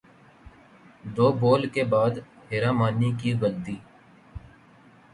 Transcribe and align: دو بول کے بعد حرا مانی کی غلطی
دو 1.15 1.27
بول 1.41 1.61
کے 1.73 1.83
بعد 1.93 2.13
حرا 2.51 2.71
مانی 2.79 3.11
کی 3.19 3.31
غلطی 3.41 3.75